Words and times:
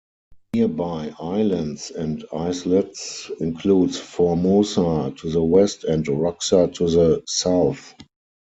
Nearby 0.55 1.13
islands 1.19 1.91
and 1.91 2.25
islets 2.33 3.29
includes 3.39 3.99
Formosa 3.99 5.13
to 5.17 5.29
the 5.29 5.43
west 5.43 5.83
and 5.83 6.03
Roxa 6.07 6.73
to 6.73 6.89
the 6.89 7.23
south. 7.27 7.93